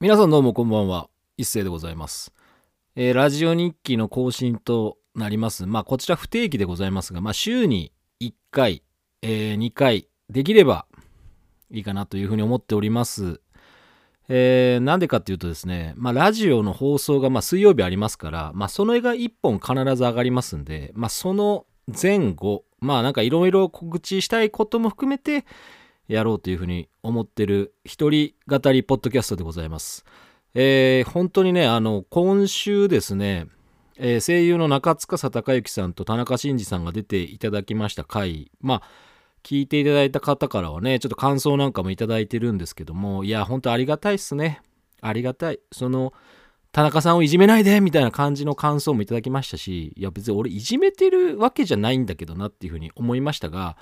[0.00, 1.10] 皆さんどうもこんばんは。
[1.36, 2.32] 一斉でございます。
[2.94, 5.66] えーラジオ日記の更新となります。
[5.66, 7.90] まあ、こちら不定期でございますが、まあ、週に
[8.20, 8.84] 1回、
[9.22, 10.86] え2回、できれば
[11.72, 13.40] いいかなというふうに思っております。
[14.28, 21.66] えーなんでかっていうとですね、まあ、ラジオの放送がまあ水曜日ありますから、まあ、その絵が1本必ず上がりますんで、まあ、その
[22.00, 25.44] 前後、まあ、なんかいろいろ告知したいことも含めて、
[26.08, 30.04] やろうというふうに思ってる一人語りポッドキャストでございます。
[30.54, 33.46] えー本当にね、あの、今週ですね、
[33.98, 38.82] えー声優の中塚孝之さんと田中真二さんが出ていただきました回、まあ、
[39.42, 44.62] 聞いていただいた方からはね、ちょっと感想なんかもいただいてるんですけども、いや、本当ありがたいっすね。
[45.02, 45.60] ありがたい。
[45.72, 46.12] その、
[46.72, 53.76] 田中さんをいじめないでみたいな感じの感想もいただきましたし、いや、別に俺いじめてるわけじゃないんだけどなっていうふうに思いましたが、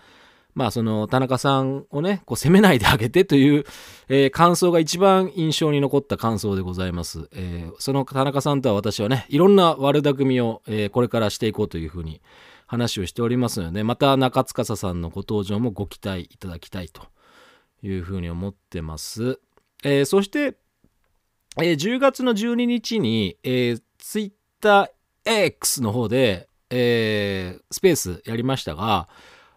[0.56, 3.64] まあその田中さんをね、こう責めないであげてという、
[4.08, 7.28] えー感想が一番印象に残った感想でございます。
[7.32, 12.22] えーその田中さんとは私はね、いろんな悪巧みを、えーこれからしていこうというふうに
[12.66, 17.02] 話をしておりますので、また中塚さんのご登場もご期待いただきたいと
[17.82, 19.38] いうふうに思ってます。
[19.84, 20.56] えーそして、
[21.58, 24.30] えー10月の12日に、えー、
[25.26, 29.10] TwitterX の方で、えースペースやりましたが、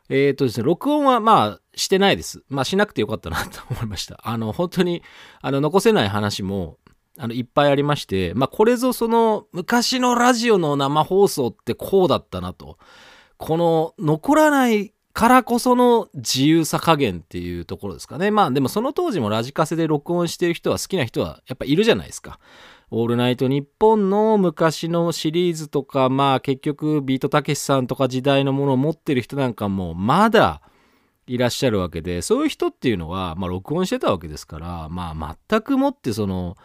[0.09, 2.43] えっ、とですね、録音はまあしてないです。
[2.49, 4.19] まあしなくてよかったなと思いました。
[4.27, 5.03] あの、本当に、
[5.41, 6.77] あの、残せない話も、
[7.17, 12.77] あの、いっぱいありまして、まあこれぞその、昔のラジオの生放送ってこうだったなと。
[13.37, 18.31] この、残らないからこその自由さ加減っていうところですかね。
[18.31, 22.39] まあでもその当時もラジカセで録音してる人は好きな人はやっぱいるじゃないですか。
[22.91, 30.61] オールナイトニッポンの昔のシリーズとか、まあ結局ビートたけしさんとか時代のものを持ってる人なんかもまだ
[31.27, 36.57] いらっしゃるわけで、そういう人っていうのは、まあ録音してたわけですから、まあ全くもってその、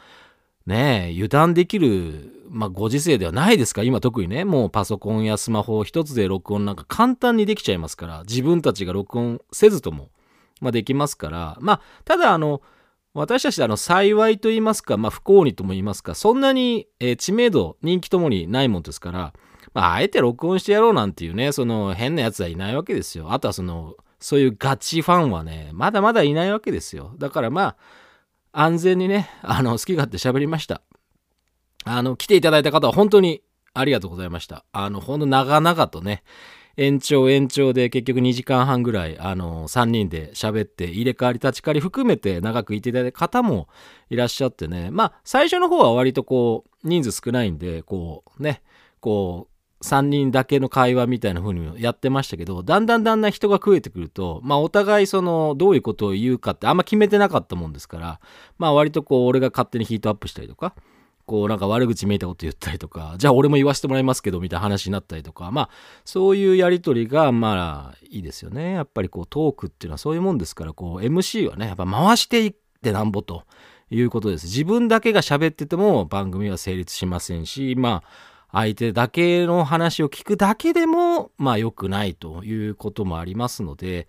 [0.65, 10.09] ねえ、油断できる、まあご時世ではないですから、今特にね、もうパソコンやスマホ一つで録音なんか簡単にできちゃいますから、自分たちが録音せずとも、
[10.63, 12.63] まあできますから、まあ、ただあの、
[13.15, 19.33] 私たちあの幸いと言いますか、まあ、不幸にとも言いますか、そんなに、えー知名度、人気ともにないもんですから、
[19.73, 23.33] まあ、あえて録音してやろうなんていうね、その変なやつはいないわけですよ。
[23.33, 27.15] あとはその、そういうガチファンはね、まだまだいないわけですよ。
[27.19, 27.77] だからまあ、
[28.53, 30.81] 安全にね、あの、好き勝手喋りました。
[31.85, 33.43] あの、来ていただいた方は本当に
[33.75, 34.65] ありがとうございました。
[34.73, 36.23] あの、ほんと長々とね、
[36.77, 43.69] 延長延長で結局2時間半ぐらい、あの、3人で喋って、入れ替わり立ち替わり含めて長くいていただいた方も
[44.11, 48.63] いらっしゃってね、まあ、最初の方は割とこう、人数少ないんで、こう、ね、
[49.01, 49.55] こう、
[49.85, 58.21] 3人だけの会話みたいな風にやってましたけど、だんだんだんだん人が増えてくると、まあ、お互いその、どういうことを言うかってあんま決めてなかったもんですから、
[58.59, 60.75] まあ、割とこう、俺が勝手にヒートアップしたりとか、
[61.27, 65.71] こうなんか悪口めいたこと言ったりとか、じゃあ俺も言わせてもらいますけど、みたいな話になったりとか、まあ、
[66.05, 68.73] そういうやりとりが、まあ、いいですよね。
[68.73, 73.45] やっぱりこう、トークっていうのはそういうもんですから、こう、MC はね、やっぱ回していってなんぼと
[73.91, 74.47] いうことです。
[74.47, 78.09] 自分だけが喋ってても番組は成立しませんし、まあ、
[78.53, 84.07] 相手だけの話を聞くだけでも、まあ、良くないということもありますので、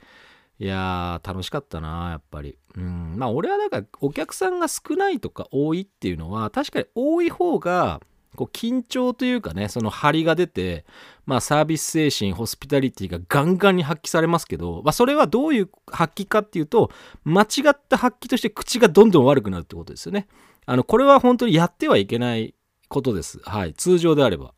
[0.57, 2.57] いやー、楽しかったな、やっぱり。
[2.75, 8.01] うん、まあ、俺はだから、お客さんが少ないとか多いっていうのは、確かに多い方が、
[8.35, 10.85] こう緊張というかね、その張りが出て、
[11.25, 16.91] まあサービス精神、ホスピタリティがガンガンに発揮されますけど、まあそれはどういう発揮かっていうと、
[17.23, 20.27] 間違った発揮として口がどんどん悪くなるってことですよね。
[20.65, 22.53] あの、これは本当にやってはいけない
[22.89, 23.39] ことです。
[23.43, 23.73] はい。
[23.73, 24.53] 通常であれば。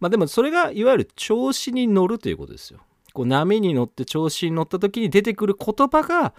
[0.00, 2.80] まあでもそれがいわゆる調子に乗るということですよ。
[3.12, 6.34] こう波に乗って調子に乗った時に出てくる言葉が、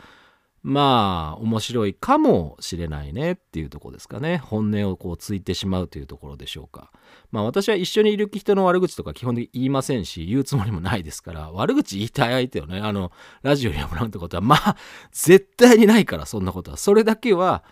[0.63, 4.37] まあ面白いかもしれないねっていうとこですかね。
[4.37, 6.89] 本音をこうついてしまうというところでしょうか。
[7.31, 14.77] まあ私は一緒にいる人の悪口とか基本的に言いませんし言うつもりもないですから悪口言いたい相手をねあのラジオに呼ぶなんてことはまあ
[15.11, 16.77] 絶対にないからそんなことは。
[16.77, 17.65] それだけは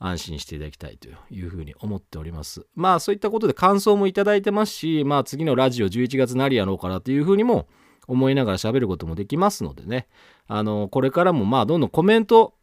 [0.00, 2.66] 安心していただきたいというふうに思っております。
[2.74, 7.68] まあそういったことで感想もいただいてますしまあ次のラジオ11月何やろうかなというふうにも
[8.08, 10.08] 思いながら喋ることもできますのでね
[10.48, 12.54] あのこれからもまあどんどんコメント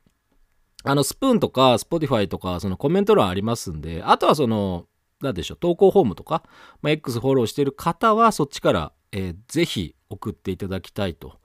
[0.84, 4.86] あのスプーンとか Spotify とかそのコメント欄ありますんであとはその
[5.22, 6.44] 何でしょう投稿フォームとか、
[6.82, 11.40] まあ、X フォローしてる方はそっちから、えーぜひ送っていただきたいと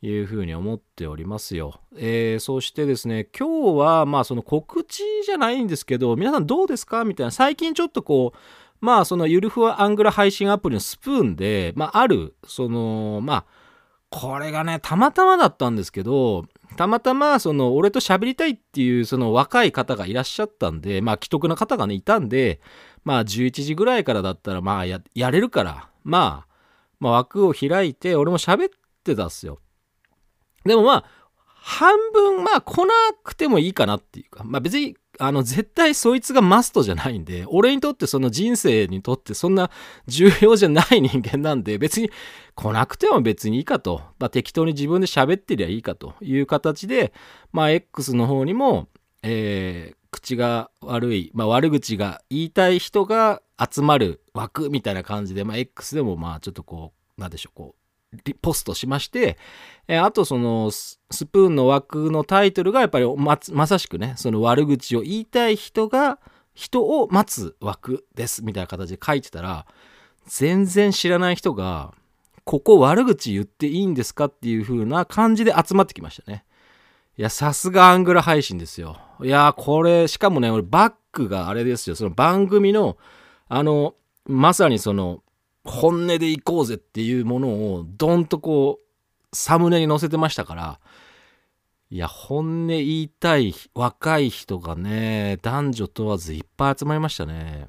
[0.00, 1.80] いうふうに思っておりますよ。
[1.96, 7.04] えーそしてですね今日はまあその告知じゃないんですけど皆さんどうですか？
[7.04, 8.38] みたいな最近ちょっとこう
[8.80, 13.44] まあそのゆるふわアングラ配信アプリのスプーンで、まあ、あるそのまあ
[14.10, 16.46] これがねたまたまだったんですけど
[16.76, 22.60] たまたま、その、俺と喋りたいっていう、その若い方がいらっしゃったんで、まあ、既得な方がね、いたんで、
[23.04, 26.54] まあ、11時ぐらいからだったら、まあや、れるから、まあ、
[27.00, 28.70] まあ、枠を開いて、俺も喋っ
[29.02, 29.58] てたっすよ。
[30.64, 31.04] でもまあ、
[31.70, 39.70] 半分、まあ、来なくてもいいかなっていうか、まあ別に、あの、絶対そいつがマストじゃないんで、俺にとってその人生にとってそんな
[40.06, 42.10] 重要じゃない人間なんで、別に
[42.54, 47.12] 来なくても別にいいかと、まあ適当に自分で喋ってりゃいいかという形で、
[47.52, 48.88] まあ X の方にも、
[49.22, 57.87] えー、口が悪い、まあ悪口が言いたい人が集まる枠みたいな感じで、まあ X でもまあちょっとこう、なんでしょう、こう、
[58.40, 59.36] ポストしまして、
[59.86, 60.98] えあとそのス
[61.30, 66.18] プーンの枠のタイトルがやっぱりままさしくねその悪口を言いたい人が
[66.54, 69.66] 人を待つ枠ですみたいな形で書いてたら
[70.26, 71.92] 全然知らない人が
[72.48, 76.46] ここ悪口言っていいんですかっていう風な感じで集まってきましたね。
[77.18, 78.96] いや、さすがアングラ配信ですよ。
[79.20, 81.96] いや、これ、しかもね、俺バックがあれですよ。
[81.96, 82.96] その番組の、
[83.48, 85.22] あの、まさにその、
[85.68, 90.80] 本音でいこうぜっていうものをドンとこうサムネに載せてましたから
[91.90, 97.68] いや本音言いたい若い人がね男女問わずいっぱい集まりましたね。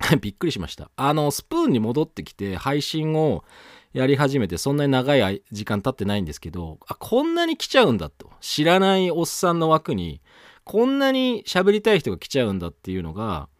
[0.22, 0.90] びっくりしました。
[0.96, 3.44] あのスプーンに戻ってきて配信を
[3.92, 8.30] やり始めてそんなに長い時間経ってないんですけどあこんなに来ちゃうんだと。
[8.40, 10.22] 知らないおっさんの枠に
[10.64, 13.50] こんなに喋りたい人が来ちゃうんだっていうのが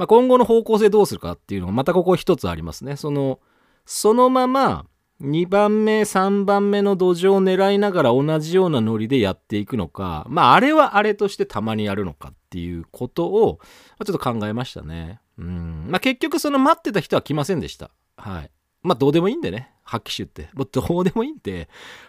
[0.00, 2.96] まあ、今後の方向性どうするかっていうのがまたここ一つありますね。
[2.96, 3.38] その、
[3.84, 4.86] そのまま
[5.20, 13.60] 2番目、3番目の土壌を狙いながら同じようなノリでやっていくのか、まあ、あれはあれとしてたまにやるのかっていうことを、
[14.02, 15.20] ちょっと考えましたね。
[15.36, 15.88] うん。
[15.90, 17.90] まあ、結局その待ってた人は来ませんでした。
[18.16, 18.50] はい。
[18.82, 19.70] まあ、どうでもいいんでね。
[19.82, 20.48] 発揮手って。
[20.54, 21.68] もうどうでもいいんで、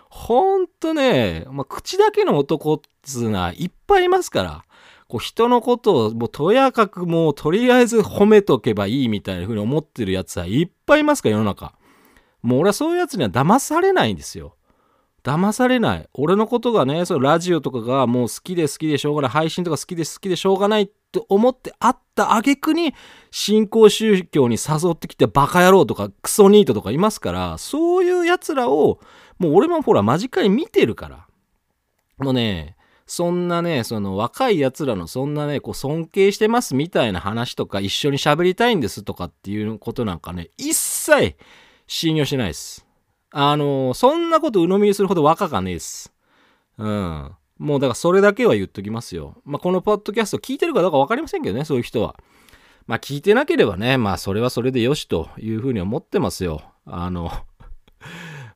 [0.09, 4.63] ほんとね、まあ、口だけの男っつうのはいっぱいいますから。
[5.11, 11.73] こう人のことをもうとやかくもうとりあえず褒めとけばいいみたいな風に思ってるやつはいっぱいいますか世の中。
[12.41, 14.55] もう俺はそういうやつには騙されないんですよ。
[15.21, 16.07] 騙されない。
[16.13, 22.93] 俺のことがね、そのラジオとかがもう好きで好きでしょうがない、配信とか好きで好きでしょうがないって思ってあった挙句に、
[23.31, 29.01] 新興宗教に誘ってきてバカ野郎とかクソニートとかいますから、そういう奴らを、
[29.39, 31.27] もう俺もほら間近に見てるから。
[32.17, 32.77] もうね、
[33.11, 41.35] そんなね、その若い奴らのそんなね、こう尊敬してますみたいな話とか一緒に喋りたいんですとかっていうことなんかね、一切
[41.87, 42.85] 信用してないです。
[43.31, 46.13] あの、そんなこと鵜呑みにするほど若かねえです。
[46.77, 47.31] うん。
[47.57, 49.35] もうだからそれだけは言っときますよ。
[49.43, 52.15] まあ、このポッドキャスト聞いてるかどうか分かりませんけどね、そういう人は。
[52.87, 56.61] まあ、聞いてなければね、まあ、それはそれでよしというふうに思ってますよ。
[56.85, 57.29] あの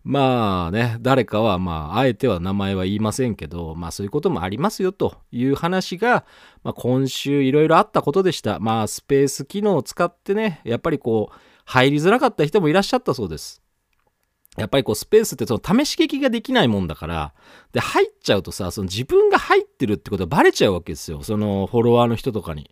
[0.05, 6.25] まあね、誰かはまあ、あえては名前は言いませんけど、まあそういうこともありますよという話が、
[6.63, 8.59] まあ今週いろいろあったことでした。
[8.59, 11.35] まあスペース機能を使ってね、やっぱりこう、
[11.65, 13.63] 入りづらかった人もいらっしゃったそうです。
[14.57, 17.33] やっぱりこうスペースってその試し聞きができないもんだから、
[17.73, 21.23] で、入っちゃうとさ、その自分が入ってるってことがバレちゃうわけですよ。
[21.23, 22.69] そのフォロワーの人とかに。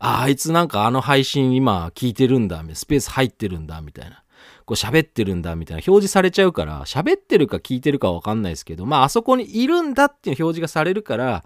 [0.00, 4.21] あ、あいつなんかあの配信今聞いてるんだ、スペース入ってるんだ、みたいな。
[4.64, 11.44] こう喋ってるんだみたいな表示されちゃうから、喋ってるか聞いてるかわかんないですけど、まああそこにいるんだっていう表示がされるから、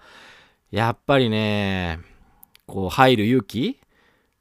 [0.71, 1.99] やっぱりね、
[2.67, 3.81] こう入る勇気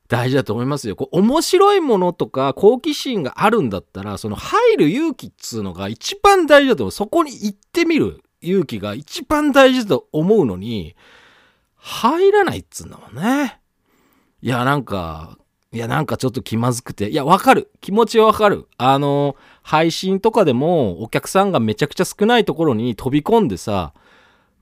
[0.07, 0.95] 大事だと思いますよ。
[0.95, 6.91] こう面白いものとか好奇心があるんだったら、その入る勇気っつうのが一番大事だと思う。
[6.91, 10.95] そこに行ってみる勇気が一番大事だと思うのに、
[11.75, 13.59] 入らないっつうんだもんね。
[14.41, 15.37] いや、なんか、
[15.75, 17.09] いや、なんかちょっと気まずくて。
[17.09, 17.69] いや、わかる。
[17.81, 18.69] 気持ちはわかる。
[18.77, 23.93] あの、配信とかでもお客さんがめちゃくちゃ少ないところに飛び込んでさ、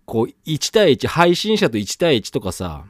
[0.05, 2.86] こう、1対1、配信者と1対1とかさ、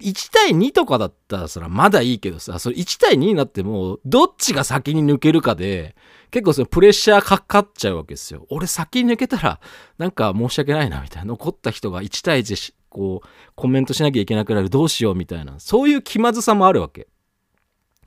[0.00, 5.96] 1対2とかだったらそらまだいいけどさ、それ1対2になっても、どっちが先に抜けるかで、
[6.30, 8.46] 結構そのプレッシャーかかっちゃうわけですよ。
[8.48, 9.60] 俺先に抜けたら、
[9.98, 11.28] なんか申し訳ないな、みたいな。
[11.28, 15.60] 残った人が1対1こう、コメントしなきゃいけなくなる、どうしよう、みたいな。
[15.60, 17.08] そういう気まずさもあるわけ。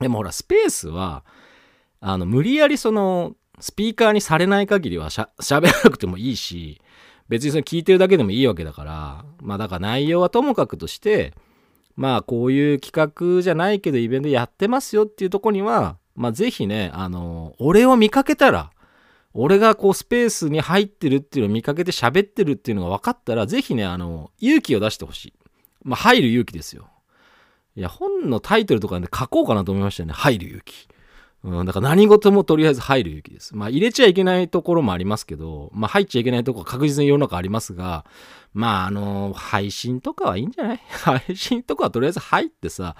[0.00, 1.24] でもほら、スペースは、
[2.00, 6.80] あの、無理やりその、スピーカーにされない限りはしゃ、喋らなくてもいいし、
[7.28, 11.34] 別にその聞いてるだけでもいいわけだから、まあだから内容はともかくとして、
[11.94, 18.70] まあこういう企画じゃないけどイベントやってますよっていうとこには、まあぜひね、あの、俺を見かけたら、
[19.32, 25.34] 俺がこうスペースに入ってるっていうのを見かけて喋ってるっていうのが分かったら、ぜひね、あの、勇気を出してほしい。
[25.84, 26.88] まあ入る勇気ですよ。
[27.76, 30.12] いや、本のタイトルとかで書こうかなと思いましたよね。
[30.12, 30.88] 入る勇気。
[31.42, 33.56] うん、だから何事もとりあえず入る勇気です。
[33.56, 38.04] まあ入れちゃいけないところもありますけど、まあ入っちゃいけないところは確実に世の中ありますが、
[38.52, 40.80] まああの、配信とかはいいんじゃない？
[40.90, 42.94] 配信とかはとりあえず入ってさ、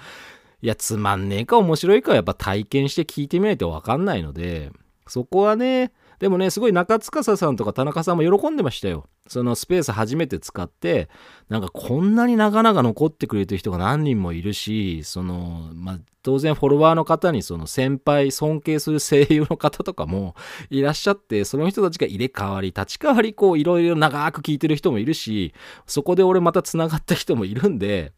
[0.62, 4.70] いや、つまんねえか面白いかはやっぱ体験して聞いてみないとわかんないので、
[5.06, 9.08] そこはね、でもね、すごい中司さんとか田中さんも喜んでましたよ。
[9.26, 11.08] そのスペース初めて使って、
[11.48, 20.34] なんかこんなに長々残ってくれてる人が何人もいるし、その、まあ、当然フォロワーの方にその先輩、尊敬する声優の方とかも
[20.68, 25.54] いらっしゃって、その人たちが入れ替わり、立ち替わり、こういろいろ長く聞いてる人もいるし、
[25.86, 28.12] そこで俺また繋がった人もいるんで、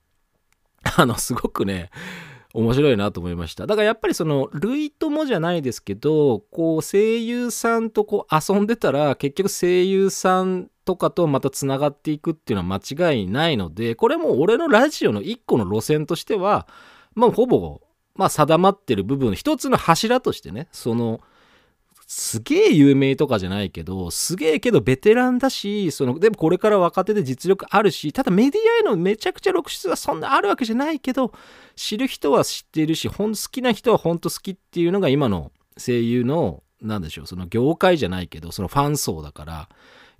[0.97, 1.91] あの、すごくね、
[2.55, 3.67] 面白いなと思いました。
[3.67, 16.67] だからやっぱりその、類ともじゃないですけど、こう、声優さんとこう遊んでたら、結局声優さんとかとまた繋がっていくっていうのは間違いないので、これも俺のラジオの一個の路線としては、
[17.15, 17.81] まあほぼ、
[18.15, 21.21] まあ定まってる部分、一つの柱としてね、その、
[22.15, 31.33] すげえ有名とかじゃないけど、すげえけどベテランだし、その、でもこれから若手で実力あるし、ただメディアへのめちゃくちゃ露出がそんなあるわけじゃないけど、
[31.75, 39.69] 知る人は知ってるし、ほん好きな人はほんと好きっていうのが今の声優の、なんでしょう、その業界じゃないけど、そのファン層だから、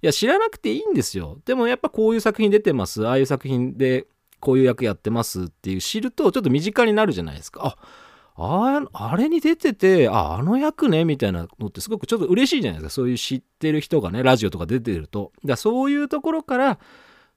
[0.01, 1.41] いや、知らなくていいんですよ。
[1.45, 4.07] でもやっぱこういう作品出てます、ああいう作品で
[4.41, 7.77] こういう役やってますっていう知ると、ちょっと身近になるじゃないですか。
[7.79, 8.02] あ
[8.35, 12.95] ああれに出てて、あ、あの役ね、みたいなのってすごくちょっと嬉しいじゃないですか。
[12.95, 15.33] そういう知ってる人がね、ラジオとか出てると。
[15.45, 16.79] だそういうところから、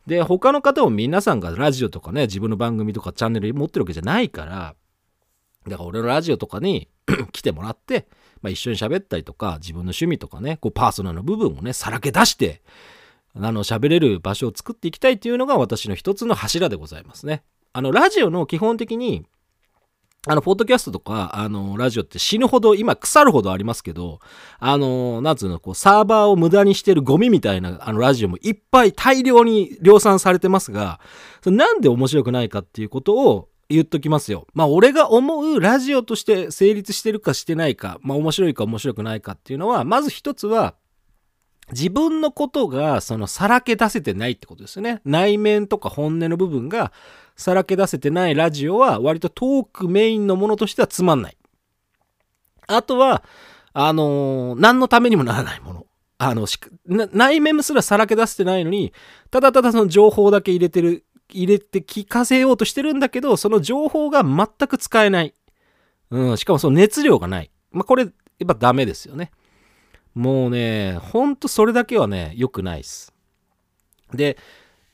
[0.07, 4.75] で、他の方も皆さんがラジオとかね、自分の番組とかチャンネル持ってるわけじゃないから、
[5.67, 6.87] だから俺のラジオとかに
[7.33, 8.07] 来てもらって、
[8.41, 12.61] まあ、一緒に喋ったりとか、自分の趣味とかね、こうパーソナルの部分をね、さらけ出して、
[13.35, 17.43] あの、喋れる場所を作っていきたいっていうのが私の一つの柱でございますね。
[17.73, 19.25] あの、ラジオの基本的に、
[20.27, 24.19] あの、ポッドキャストとか、あの、ラジオって死ぬほど、今腐るほどありますけど、
[24.59, 30.99] あの、なんつうの、こう、サーバーを無駄にしてるゴミみたいな、あの、ラジオもいっぱい大量に量産されてますが、
[31.45, 34.47] なんで面白くないかっていうことを言っときますよ。
[34.53, 40.75] まあ、俺が思うラジオとして成立してるかしてないか、まあ、面白いか面白くないかっていうのは、まず一つは、
[41.71, 45.01] 自分のことが、その、さらけ出せてないってことですよね。
[45.03, 46.91] 内面とか本音の部分が、
[47.35, 51.37] さらけ出せてないラジオは割とトークメインのものとしてはつまんない。
[52.67, 53.23] あとは、
[53.73, 55.85] あのー、何のためにもならないもの。
[56.17, 56.47] あの、
[56.87, 58.93] 内面すらさらけ出せてないのに、
[59.31, 65.33] ただただその情報だけ入れてる、入れて聞かせようとしてるんだけど、その情報が全く使えない。
[66.11, 67.51] うん、しかもその熱量がない。
[67.71, 68.13] まあ、これ、やっ
[68.47, 69.31] ぱダメですよね。
[70.13, 73.13] もうね、ほんとそれだけはね、良くないっす。
[74.13, 74.37] で、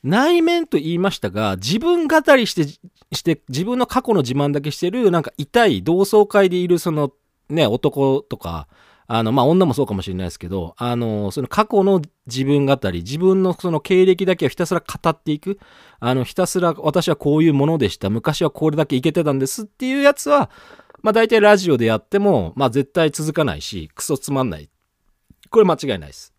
[0.02, 2.64] 内面と言いましたが、自分語りして、
[3.12, 7.12] して、自分の過去の自慢だけしてる、なんか痛い同窓会でいるその、
[7.48, 8.66] ね、男とか、
[9.06, 15.58] あの、まあ、女もそうかもしれないですけど、あの、その過去の自分語り、自分のその経歴だけをひたすら語っていく、
[16.00, 20.50] あの、ひたすら私はこういうものでした、昔はこれだけいけてたんですっていうやつは、
[21.02, 24.70] まあ、大体ラジオでやっても、まあ、絶対続かないし、クソつまんない。
[25.50, 26.31] これ間違いないです。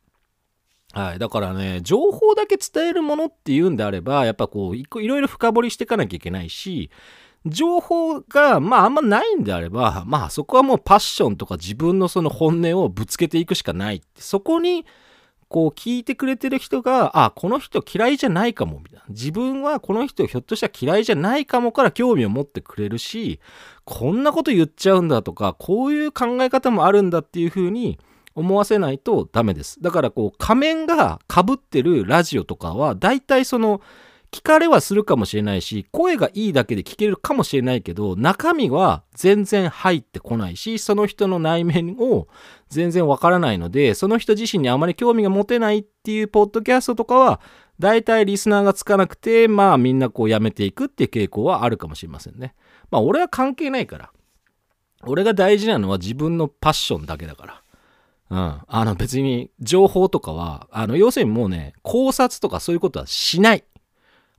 [0.93, 1.19] はい。
[1.19, 6.91] だからね、情報だけ伝えるものっていうんであれば、やっぱこう、いろいろ深掘りしていかなきゃいけないし、
[7.47, 14.03] 情報が、まああんまないんであれば、まあそこはもうパッションとか自分のその本音をぶつけていくしかない。
[14.15, 14.85] そこに、
[15.49, 19.05] こう聞いてくれてる人が、あ、この人嫌いじゃないかも、みたいな。
[19.09, 23.39] 自分はこの人ひょっとしたら嫌いじゃないかもから興味を持ってくれるし、
[23.83, 27.99] こんなこと言っちゃうんだとか、こういう考え方もあるんだっていうふうに、
[28.35, 29.81] 思わせないとダメです。
[29.81, 33.81] だからこう仮面が被ってるラジオとかは大体その
[34.31, 42.27] 聞かれはするかもしれないし声がいいだけで聞けるかもしれないけど中身は全然入ってこないしその人の内面を
[42.67, 47.41] 全然わからないのでその人自身にあまり興味が持てないっていうポッドキャストとかは
[47.79, 52.55] 大体リスナーがつかなくてまあみんなこうやめていくっていう傾向はあるかもしれませんね。
[52.89, 54.11] まあ俺は関係ないから。
[55.05, 57.62] 俺が大事なのは自分のパッションだけだから。
[58.29, 58.61] うん。
[58.67, 63.63] あの別に情報とかは、あの要するにもうね、考察とかそういうことはしない。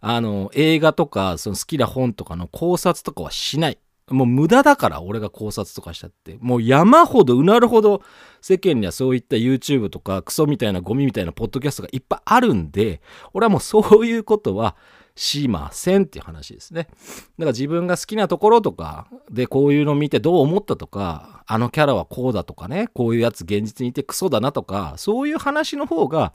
[0.01, 3.79] あの映画とか、その好きな本とかの考察とかはしない。
[4.11, 6.37] もう無駄だから俺が考察とかしたって。
[6.41, 8.03] もう山ほどうなるほど
[8.43, 13.01] 世間にはそういった YouTube とかクソみたいなゴミみたいなポッドキャストがいっぱいあるんで、
[13.33, 14.77] 俺はもうそういうことは
[15.17, 16.85] しませんっていう話ですね。
[16.85, 16.97] だか
[17.39, 26.33] ら自分が好きなところとかでこういうの見てどう思ったとか、あのキャラはこうだとかね、こういうやつ現実にいてクソだなとか、そういう話の方が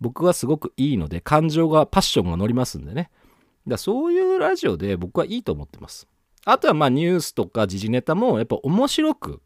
[0.00, 3.10] 僕はすごくいいので、感情が、パッションが乗りますんでね。
[3.68, 6.08] だそういうラジオで僕はいいと思ってます。
[6.44, 9.42] あとはまあニュースとか時事ネタもやっぱ面白く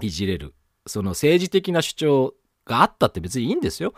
[0.00, 0.54] いじれる。
[0.86, 2.34] その政治的な主張
[2.66, 3.94] があったって別にいいんですよ。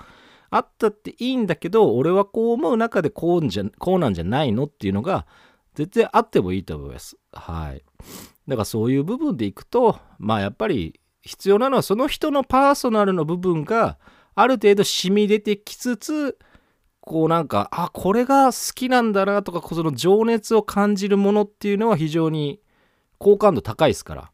[0.51, 5.27] あったっていいんだけど、俺はこう思う中でこうじゃこうなんじゃないのっていうのが、
[5.75, 7.17] 絶対あってもいいと思います。
[7.33, 7.85] はい。
[8.49, 13.99] だからそういう部分でいくと、まあやっぱり必要なのはその人のパーソナルの部分が
[14.35, 16.39] ある程度染み出てきつつ、
[17.01, 22.61] こうなんか、あ、これが好きなんだなとか、その情熱を感じるものっていうのは非常に
[23.19, 24.31] 好感度高いですから。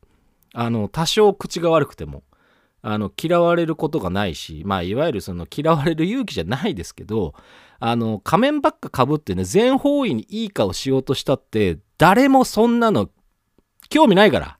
[0.54, 2.23] あの、多少口が悪くても。
[2.86, 7.34] あの嫌われることがないし、まあ、いわゆるその嫌われる勇気じゃないですけど
[7.80, 13.08] あの仮面ばっかかぶってね全方位にいい顔しようとしたって誰もそんなの
[13.88, 14.58] 興味ないから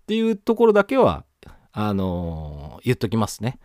[0.00, 1.26] っていうところだけは
[1.72, 3.58] あのー、言っときますね。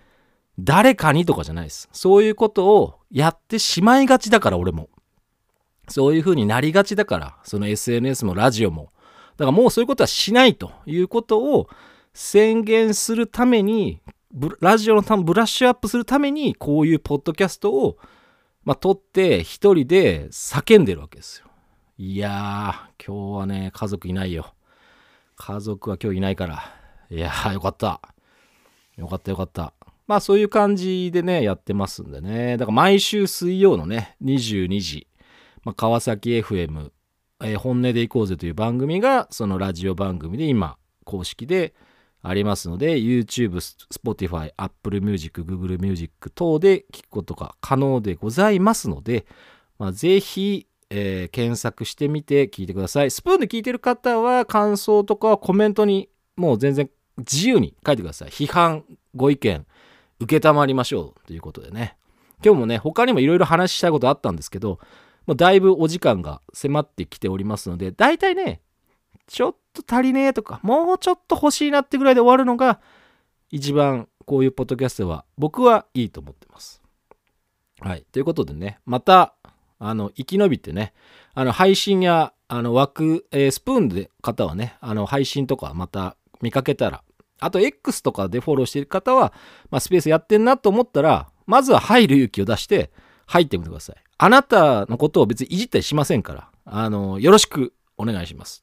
[0.60, 1.88] 誰かにとかじゃないです。
[1.94, 4.90] そういうことをやってしまいがちだから俺も。
[5.88, 8.92] そういう風になりがちだからその SNS もラジオも。
[9.38, 11.70] だからもうそういうことはしないということを
[12.14, 14.02] 宣言するために
[14.60, 17.98] ラジオのブラッシュアップするためにこういうポッドキャストを、
[18.64, 21.48] まあ、撮って一人で叫んでるわけですよ。
[21.98, 24.54] いやー今日はね家族いないよ。
[25.36, 26.64] 家族は今日いないから。
[27.10, 28.02] いやーよかった。
[28.98, 29.74] よかったよかった。
[30.08, 32.58] まあそういう感じでねやってますんでね。
[32.58, 35.08] だから毎週水曜のね22時、
[35.64, 36.92] まあ、川崎 FM、
[37.44, 41.74] えー、本音でいこうぜという番組がそのラジオ番組で今公式で
[42.24, 43.58] ありますので YouTube、
[43.92, 49.26] Spotify、Apple Music、Google Music 等で聞くことが可能でございますので、
[49.80, 53.12] まあ、ぜひ、えー、検索してみて聞いてください。
[53.12, 58.30] スプーンで聞いてる方は感想とかコメントにもう全然自由に書いてください。
[58.30, 58.84] 批判、
[59.16, 59.66] ご意見、
[60.20, 61.98] 承りましょうということでね。
[62.44, 64.80] 今日もね、他にもいろいろ話したいことあったんですけど、
[65.28, 68.62] もうだいぶお時間が迫ってきておりますので、大体ね、
[69.28, 72.80] ちょっと足りねえとか、もうちょっと欲しいなってぐらいで終わるのが、
[73.50, 76.82] 一番こういうポッドキャストは僕はいいと思ってます。
[77.80, 78.06] はい。
[78.12, 79.34] ということでね、また、
[79.80, 80.94] あの、生き延びてね、
[81.34, 87.04] あの、配信や、あの、枠、えー、スプーンで方はね、あの、配信とかまた見かけたら、
[87.40, 89.34] あと X とかでフォローしてる方は、
[89.72, 92.92] まあ、スペースやってんなと思ったら、まずは入る勇気を出して、
[93.26, 93.96] 入ってみてください。
[94.18, 98.60] あなたのことを別にいじったりしませんから、あの、よろしくお願いします。